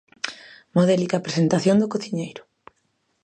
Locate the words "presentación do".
1.25-1.91